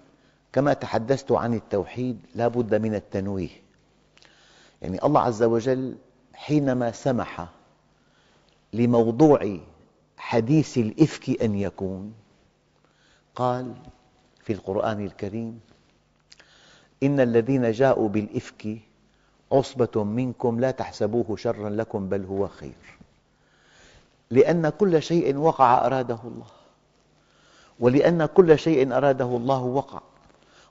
كما 0.53 0.73
تحدثت 0.73 1.31
عن 1.31 1.53
التوحيد 1.53 2.19
لا 2.35 2.47
بد 2.47 2.75
من 2.75 2.95
التنويه. 2.95 3.66
يعني 4.81 5.03
الله 5.03 5.21
عز 5.21 5.43
وجل 5.43 5.95
حينما 6.33 6.91
سمح 6.91 7.47
لموضوع 8.73 9.57
حديث 10.17 10.77
الإفك 10.77 11.41
أن 11.41 11.55
يكون 11.55 12.13
قال 13.35 13.73
في 14.43 14.53
القرآن 14.53 15.05
الكريم 15.05 15.59
إن 17.03 17.19
الذين 17.19 17.71
جاءوا 17.71 18.09
بالإفك 18.09 18.77
عصبة 19.51 20.03
منكم 20.03 20.59
لا 20.59 20.71
تحسبوه 20.71 21.35
شرا 21.35 21.69
لكم 21.69 22.09
بل 22.09 22.25
هو 22.25 22.47
خير 22.47 22.97
لأن 24.31 24.69
كل 24.69 25.01
شيء 25.01 25.37
وقع 25.37 25.85
أراده 25.85 26.19
الله 26.25 26.45
ولأن 27.79 28.25
كل 28.25 28.59
شيء 28.59 28.97
أراده 28.97 29.25
الله 29.25 29.63
وقع 29.63 30.01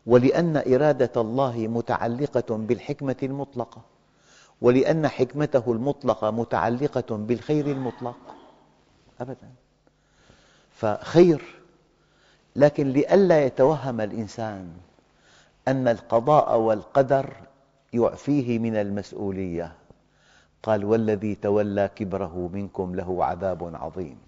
ولأن 0.07 0.57
إرادة 0.57 1.21
الله 1.21 1.57
متعلقة 1.59 2.57
بالحكمة 2.57 3.16
المطلقة. 3.23 3.81
ولأن 4.61 5.09
حكمته 5.09 5.73
المطلقة 5.73 6.31
متعلقة 6.31 7.16
بالخير 7.16 7.66
المطلق. 7.66 8.16
أبدا. 9.21 9.51
فخير 10.73 11.42
لكن 12.57 12.88
لئلا 12.88 13.45
يتوهم 13.45 14.01
الإنسان 14.01 14.73
أن 15.69 15.88
القضاء 15.88 16.59
والقدر 16.59 17.37
يعفيه 17.92 18.59
من 18.59 18.77
المسؤولية. 18.77 19.73
قال 20.62 20.85
والذي 20.85 21.35
تولى 21.35 21.90
كبره 21.97 22.51
منكم 22.53 22.95
له 22.95 23.25
عذاب 23.25 23.75
عظيم. 23.75 24.19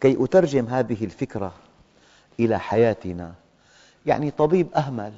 كي 0.00 0.24
أترجم 0.24 0.66
هذه 0.66 1.04
الفكرة 1.04 1.52
إلى 2.40 2.58
حياتنا 2.58 3.34
يعني 4.06 4.30
طبيب 4.30 4.72
أهمل 4.74 5.12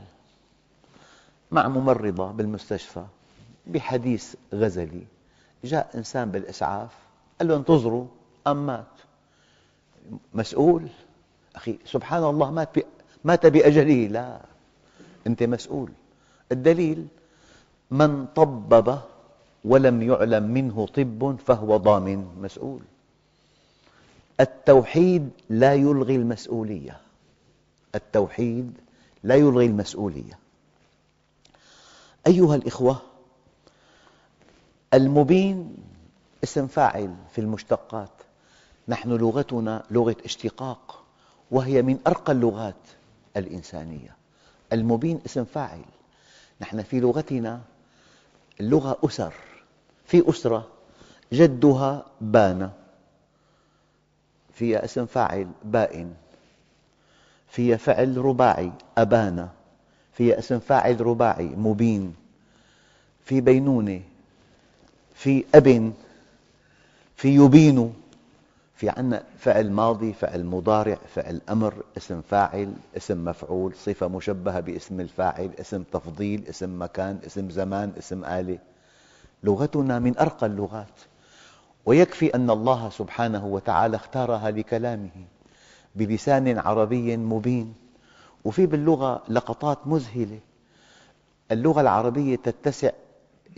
مع 1.51 1.69
ممرضة 1.69 2.31
بالمستشفى 2.33 3.05
بحديث 3.67 4.35
غزلي. 4.55 5.03
جاء 5.65 5.91
إنسان 5.95 6.31
بالإسعاف 6.31 6.91
قال 7.39 7.49
له 7.49 7.57
انتظروا 7.57 8.07
أم 8.47 8.67
مات؟ 8.67 8.95
مسؤول؟ 10.35 10.89
أخي 11.57 11.79
سبحان 11.85 12.25
الله 12.25 12.51
مات, 12.51 12.77
مات 13.25 13.47
بأجله. 13.47 14.07
لا 14.07 14.41
أنت 15.27 15.43
مسؤول. 15.43 15.91
الدليل 16.53 17.07
من 17.91 18.27
طبب 18.27 18.99
ولم 19.65 20.03
يعلم 20.03 20.43
منه 20.43 20.87
طب 20.87 21.37
فهو 21.47 21.77
ضامن 21.77 22.27
مسؤول. 22.43 22.81
التوحيد 24.41 25.31
لا 25.51 25.75
يلغي 25.75 26.17
المسؤولية. 26.17 27.01
التوحيد 27.95 28.73
لا 29.23 29.35
يلغي 29.35 29.67
المسؤولية. 29.67 30.39
أيها 32.29 32.55
الإخوة 32.55 33.03
المبين 34.95 35.77
اسم 36.45 36.67
فاعل 36.67 37.15
في 37.31 37.41
المشتقات. 37.41 38.11
نحن 38.89 39.13
لغتنا 39.13 39.83
لغة 39.91 40.17
اشتقاق 40.25 41.05
وهي 41.51 41.83
من 41.83 41.99
أرقى 42.07 42.33
اللغات 42.33 42.75
الإنسانية. 43.37 44.17
المبين 44.73 45.21
اسم 45.27 45.45
فاعل. 45.45 45.85
نحن 46.61 46.83
في 46.83 47.01
لغتنا 47.01 47.61
اللغة 48.61 48.99
أسر. 49.05 49.35
في 50.05 50.31
أسرة 50.31 50.69
جدها 51.33 52.07
بان 52.21 52.71
فيها 54.53 54.85
اسم 54.85 55.07
فاعل 55.07 55.49
بائن. 55.65 56.15
فيها 57.49 57.77
فعل 57.77 58.19
رباعي 58.19 58.73
أبان 58.99 59.49
فيها 60.19 60.39
اسم 60.39 60.59
فاعل 60.59 61.01
رباعي 61.01 61.47
مبين 61.47 62.15
في 63.25 63.41
بينونة 63.41 64.01
في 65.15 65.45
أب 65.55 65.93
في 67.17 67.35
يبين 67.35 67.95
في 68.75 68.89
عندنا 68.89 69.23
فعل 69.39 69.71
ماضي 69.71 70.13
فعل 70.13 70.45
مضارع 70.45 70.99
فعل 71.15 71.41
أمر 71.51 71.75
اسم 71.97 72.21
فاعل 72.31 72.73
اسم 72.97 73.25
مفعول 73.25 73.75
صفة 73.75 74.09
مشبهة 74.09 74.61
باسم 74.61 75.01
الفاعل 75.01 75.51
اسم 75.61 75.83
تفضيل 75.83 76.45
اسم 76.49 76.83
مكان 76.83 77.19
اسم 77.27 77.51
زمان 77.51 77.93
اسم 77.99 78.25
آلة. 78.25 78.59
لغتنا 79.45 79.99
من 79.99 80.19
أرقى 80.19 80.47
اللغات. 80.47 81.01
ويكفي 81.87 82.35
أن 82.35 82.51
الله 82.51 82.91
سبحانه 82.91 83.47
وتعالى 83.47 83.97
اختارها 83.97 84.51
لكلامه 84.51 85.11
بلسان 85.95 86.59
عربي 86.59 87.17
مبين. 87.17 87.75
وفي 88.49 88.67
باللغة 88.67 89.23
لقطات 89.29 89.87
مذهلة. 89.87 90.41
اللغة 91.51 91.81
العربية 91.81 92.37
تتسع 92.37 92.91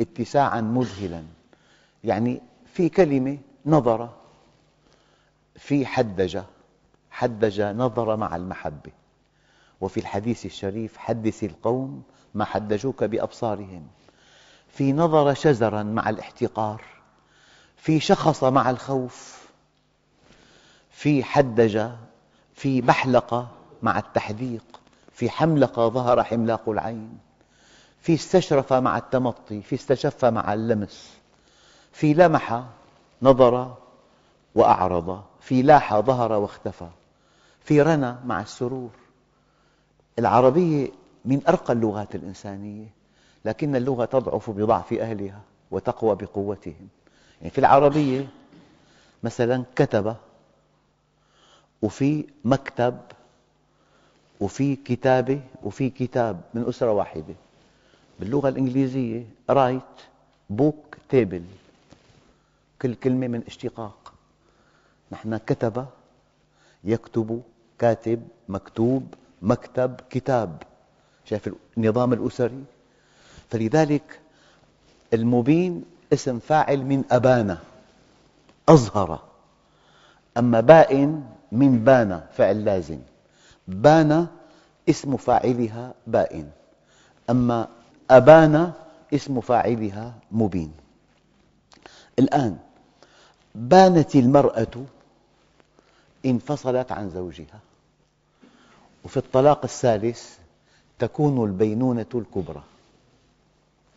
اتساعا 0.00 0.60
مذهلا. 0.60 1.24
يعني 2.04 2.40
في 2.74 2.88
كلمة 2.88 3.38
نظر 3.66 4.10
في 5.56 5.86
حدج 5.86 6.40
حدج 7.10 7.60
نظر 7.60 8.16
مع 8.16 8.36
المحبة. 8.36 8.90
وفي 9.80 10.00
الحديث 10.00 10.46
الشريف 10.46 10.96
حدث 10.96 11.44
القوم 11.44 12.02
ما 12.34 12.44
حدجوك 12.44 13.04
بأبصارهم. 13.04 13.86
في 14.68 14.92
نظر 14.92 15.34
شزرا 15.34 15.82
مع 15.82 16.10
الاحتقار. 16.10 16.84
في 17.76 18.00
شخص 18.00 18.44
مع 18.44 18.70
الخوف. 18.70 19.48
في 20.90 21.24
حدج 21.24 21.90
في 22.54 22.80
بحلق 22.80 23.56
مع 23.82 23.98
التحديق 23.98 24.79
في 25.20 25.30
حملق 25.30 25.80
ظهر 25.80 26.22
حملاق 26.24 26.68
العين 26.68 27.18
في 28.00 28.14
استشرف 28.14 28.72
مع 28.72 28.98
التمطي 28.98 29.62
في 29.62 29.74
استشف 29.74 30.24
مع 30.24 30.54
اللمس 30.54 31.18
في 31.92 32.14
لمح 32.14 32.64
نظر 33.22 33.74
وأعرض 34.54 35.22
في 35.40 35.62
لاح 35.62 36.00
ظهر 36.00 36.32
واختفى 36.32 36.88
في 37.64 37.82
رنى 37.82 38.14
مع 38.24 38.40
السرور. 38.40 38.90
العربية 40.18 40.88
من 41.24 41.42
أرقى 41.48 41.72
اللغات 41.72 42.14
الإنسانية 42.14 42.86
لكن 43.44 43.76
اللغة 43.76 44.04
تضعف 44.04 44.50
بضعف 44.50 44.92
أهلها 44.92 45.40
وتقوى 45.70 46.16
بقوتهم. 46.16 46.88
يعني 47.40 47.50
في 47.50 47.58
العربية 47.58 48.28
مثلا 49.22 49.64
كتب 49.76 50.16
وفي 51.82 52.26
مكتب 52.44 52.98
وفي 54.40 54.76
كتابة 54.76 55.40
وفي 55.62 55.90
كتاب 55.90 56.40
من 56.54 56.68
أسرة 56.68 56.92
واحدة. 56.92 57.34
باللغة 58.20 58.48
الإنجليزية 58.48 59.24
write 59.50 59.96
book 60.52 60.96
table. 61.12 61.44
كل 62.82 62.94
كلمة 62.94 63.26
من 63.28 63.42
اشتقاق. 63.46 64.12
نحن 65.12 65.36
كتب 65.36 65.86
يكتب 66.84 67.42
كاتب 67.78 68.28
مكتوب 68.48 69.14
مكتب 69.42 70.00
كتاب. 70.10 70.62
شايف 71.24 71.50
النظام 71.76 72.12
الأسري؟ 72.12 72.64
فلذلك 73.50 74.20
المبين 75.14 75.84
اسم 76.12 76.38
فاعل 76.38 76.84
من 76.84 77.04
أبان 77.10 77.58
أظهر. 78.68 79.20
أما 80.38 80.60
بائن 80.60 81.24
من 81.52 81.84
بان 81.84 82.22
فعل 82.32 82.64
لازم. 82.64 82.98
بان 83.70 84.26
اسم 84.88 85.16
فاعلها 85.16 85.94
بائن. 86.06 86.50
أما 87.30 87.68
أبان 88.10 88.72
اسم 89.14 89.40
فاعلها 89.40 90.14
مبين. 90.32 90.72
الآن 92.18 92.58
بانت 93.54 94.14
المرأة 94.14 94.84
انفصلت 96.26 96.92
عن 96.92 97.10
زوجها. 97.10 97.60
وفي 99.04 99.16
الطلاق 99.16 99.60
الثالث 99.64 100.38
تكون 100.98 101.44
البينونة 101.44 102.06
الكبرى. 102.14 102.62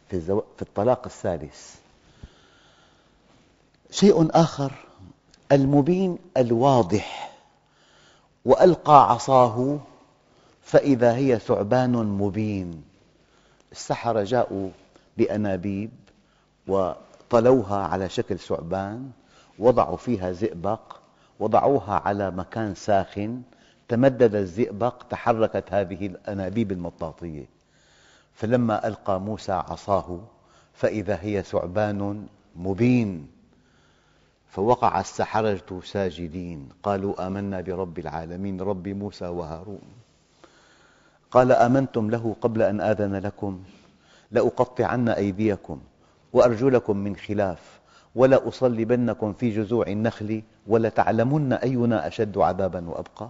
في 0.09 0.41
الطلاق 0.61 1.05
الثالث. 1.05 1.75
شيء 3.91 4.27
آخر 4.31 4.71
المبين 5.51 6.17
الواضح. 6.37 7.22
وألقى 8.45 9.11
عصاه 9.11 9.79
فإذا 10.61 11.15
هي 11.15 11.39
ثعبان 11.39 11.91
مبين. 11.91 12.83
السحرة 13.71 14.23
جاءوا 14.23 14.69
بأنابيب 15.17 15.91
وطلوها 16.67 17.77
على 17.77 18.09
شكل 18.09 18.39
ثعبان 18.39 19.11
وضعوا 19.59 19.97
فيها 19.97 20.31
زئبق 20.31 20.97
وضعوها 21.39 22.01
على 22.05 22.31
مكان 22.31 22.75
ساخن. 22.75 23.41
تمدد 23.87 24.35
الزئبق 24.35 25.03
تحركت 25.09 25.73
هذه 25.73 26.05
الأنابيب 26.05 26.71
المطاطية. 26.71 27.45
فلما 28.33 28.87
ألقى 28.87 29.19
موسى 29.19 29.51
عصاه 29.51 30.19
فإذا 30.73 31.19
هي 31.21 31.43
ثعبان 31.43 32.27
مبين. 32.55 33.32
فوقع 34.53 34.99
السحرة 34.99 35.81
ساجدين. 35.83 36.69
قالوا 36.83 37.27
آمنا 37.27 37.61
برب 37.61 37.99
العالمين 37.99 38.61
رب 38.61 38.87
موسى 38.87 39.27
وهارون. 39.27 39.81
قال 41.31 41.51
آمنتم 41.51 42.09
له 42.09 42.35
قبل 42.41 42.61
أن 42.61 42.81
آذن 42.81 43.15
لكم؟ 43.15 43.63
لأقطعن 44.31 45.09
أيديكم 45.09 45.79
وأرجلكم 46.33 46.97
من 46.97 47.15
خلاف 47.15 47.79
ولأصلبنكم 48.15 49.33
في 49.33 49.49
جذوع 49.49 49.87
النخل 49.87 50.41
ولتعلمن 50.67 51.53
أينا 51.53 52.07
أشد 52.07 52.37
عذابا 52.37 52.89
وأبقى. 52.89 53.29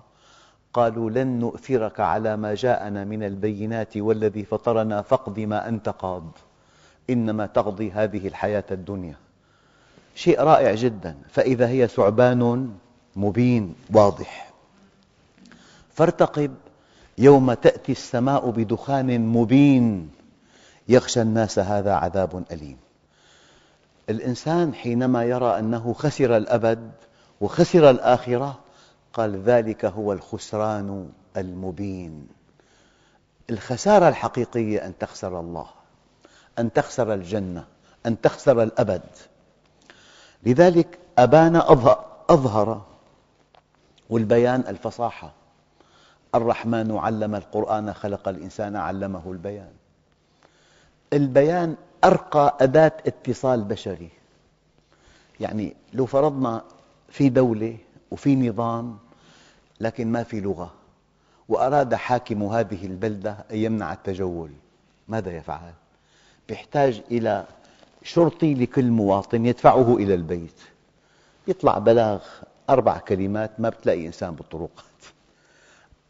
قالوا 0.73 1.09
لن 1.09 1.39
نؤثرك 1.39 1.99
على 1.99 2.37
ما 2.37 2.55
جاءنا 2.55 3.03
من 3.03 3.23
البينات 3.23 3.97
والذي 3.97 4.43
فطرنا 4.43 5.01
فاقض 5.01 5.39
ما 5.39 5.67
أنت 5.67 5.89
قاض. 5.89 6.23
إنما 7.09 7.45
تقضي 7.45 7.91
هذه 7.91 8.27
الحياة 8.27 8.63
الدنيا. 8.71 9.15
شيء 10.15 10.41
رائع 10.41 10.75
جدا. 10.75 11.15
فإذا 11.31 11.67
هي 11.67 11.87
ثعبان 11.87 12.73
مبين 13.15 13.75
واضح. 13.93 14.53
فارتقب 15.93 16.55
يوم 17.17 17.53
تأتي 17.53 17.91
السماء 17.91 18.49
بدخان 18.49 19.19
مبين. 19.19 20.11
يغشى 20.87 21.21
الناس 21.21 21.59
هذا 21.59 21.93
عذاب 21.93 22.43
أليم. 22.51 22.77
الإنسان 24.09 24.73
حينما 24.73 25.23
يرى 25.23 25.59
أنه 25.59 25.93
خسر 25.93 26.37
الأبد 26.37 26.91
وخسر 27.41 27.89
الآخرة 27.89 28.59
قال 29.13 29.41
ذلك 29.41 29.85
هو 29.85 30.13
الخسران 30.13 31.09
المبين. 31.37 32.27
الخسارة 33.49 34.09
الحقيقية 34.09 34.85
أن 34.85 34.93
تخسر 34.99 35.39
الله 35.39 35.65
أن 36.59 36.73
تخسر 36.73 37.13
الجنة 37.13 37.65
أن 38.05 38.21
تخسر 38.21 38.63
الأبد. 38.63 39.01
لذلك 40.45 40.99
أبان 41.17 41.55
أظهر 42.29 42.81
والبيان 44.09 44.63
الفصاحة. 44.67 45.31
الرحمن 46.35 46.97
علم 46.97 47.35
القرآن 47.35 47.93
خلق 47.93 48.27
الإنسان 48.27 48.75
علمه 48.75 49.31
البيان. 49.31 49.71
البيان 51.13 51.75
أرقى 52.03 52.57
أداة 52.61 52.91
اتصال 53.07 53.63
بشري. 53.63 54.09
يعني 55.39 55.75
لو 55.93 56.05
فرضنا 56.05 56.63
في 57.09 57.29
دولة 57.29 57.77
وفي 58.11 58.35
نظام 58.35 58.97
لكن 59.79 60.11
ما 60.11 60.23
في 60.23 60.39
لغة 60.41 60.73
وأراد 61.49 61.95
حاكم 61.95 62.43
هذه 62.43 62.85
البلدة 62.85 63.37
أن 63.51 63.57
يمنع 63.57 63.93
التجول 63.93 64.51
ماذا 65.07 65.31
يفعل؟ 65.31 65.73
يحتاج 66.49 67.01
إلى 67.11 67.45
شرطي 68.03 68.53
لكل 68.53 68.91
مواطن 68.91 69.45
يدفعه 69.45 69.95
إلى 69.97 70.13
البيت. 70.13 70.61
يطلع 71.47 71.77
بلاغ 71.77 72.21
أربع 72.69 72.97
كلمات 72.97 73.59
ما 73.59 73.69
بتلاقي 73.69 74.07
إنسان 74.07 74.31
بالطرقات. 74.31 74.83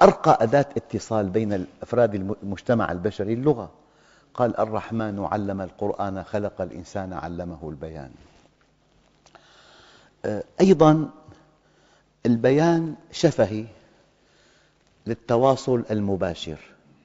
أرقى 0.02 0.38
أداة 0.44 0.66
اتصال 0.78 1.30
بين 1.30 1.66
أفراد 1.82 2.16
المجتمع 2.16 2.92
البشري 2.92 3.34
اللغة. 3.34 3.72
قال 4.34 4.60
الرحمن 4.60 5.26
علم 5.32 5.62
القرآن 5.62 6.24
خلق 6.24 6.62
الإنسان 6.62 7.14
علمه 7.14 7.70
البيان. 7.70 8.12
آه، 10.26 10.44
أيضا 10.62 11.10
البيان 12.26 12.96
شفهي 13.12 13.66
للتواصل 15.08 15.84
المباشر 15.92 16.58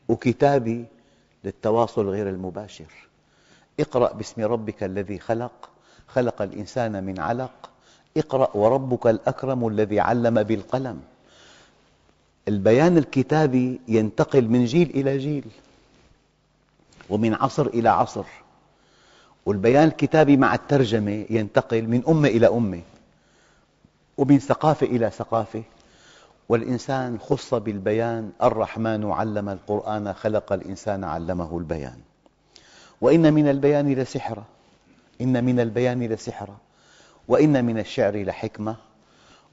وكتابي 0.09 0.85
للتواصل 1.44 2.09
غير 2.09 2.29
المباشر. 2.29 3.08
اقرأ 3.81 4.12
باسم 4.12 4.43
ربك 4.43 4.83
الذي 4.83 5.19
خلق 5.19 5.71
خلق 6.09 6.43
الإنسان 6.43 7.05
من 7.05 7.21
علق. 7.21 7.71
اقرأ 8.17 8.57
وربك 8.57 9.07
الأكرم 9.07 9.69
الذي 9.69 10.01
علم 10.01 10.43
بالقلم. 10.43 11.01
البيان 12.49 12.99
الكتابي 12.99 13.81
ينتقل 13.88 14.49
من 14.49 14.64
جيل 14.64 14.91
إلى 14.91 15.19
جيل 15.19 15.45
ومن 17.11 17.35
عصر 17.35 17.67
إلى 17.67 17.88
عصر. 17.88 18.25
والبيان 19.47 19.85
الكتابي 19.85 20.37
مع 20.37 20.55
الترجمة 20.55 21.27
ينتقل 21.31 21.83
من 21.83 22.03
أمة 22.09 22.29
إلى 22.29 22.47
أمة 22.47 22.81
ومن 24.19 24.38
ثقافة 24.38 24.87
إلى 24.87 25.11
ثقافة. 25.11 25.62
والإنسان 26.49 27.19
خص 27.19 27.55
بالبيان 27.55 28.33
الرحمن 28.43 29.11
علم 29.12 29.49
القرآن 29.49 30.12
خلق 30.12 30.53
الإنسان 30.53 31.05
علمه 31.05 31.59
البيان. 31.59 32.08
وإن 33.01 33.35
من 33.35 33.49
البيان 33.49 33.95
لسحرا 33.95 34.45
إن 35.21 35.45
من 35.45 35.61
البيان 35.61 36.03
لسحرا 36.03 36.57
وإن 37.29 37.65
من 37.65 37.79
الشعر 37.79 38.23
لحكمة. 38.23 38.77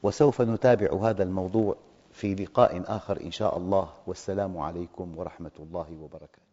وسوف 0.04 0.42
نتابع 0.42 1.10
هذا 1.10 1.24
الموضوع 1.24 1.76
في 2.14 2.36
لقاء 2.36 2.84
آخر 2.88 3.22
إن 3.22 3.32
شاء 3.32 3.58
الله. 3.58 3.90
والسلام 4.08 4.58
عليكم 4.58 5.18
ورحمة 5.18 5.52
الله 5.60 5.88
وبركاته. 6.02 6.45